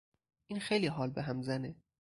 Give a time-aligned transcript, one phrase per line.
[0.47, 1.75] این خیلی حال بهم زنه.